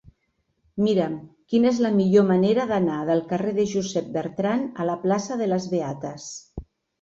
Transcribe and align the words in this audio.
Mira'm 0.85 1.17
quina 1.53 1.67
és 1.71 1.81
la 1.85 1.91
millor 1.97 2.25
manera 2.29 2.65
d'anar 2.71 2.95
del 3.09 3.21
carrer 3.33 3.53
de 3.59 3.67
Josep 3.75 4.09
Bertrand 4.17 4.81
a 4.85 4.89
la 4.93 4.97
plaça 5.05 5.39
de 5.43 5.51
les 5.53 5.69
Beates. 5.77 6.27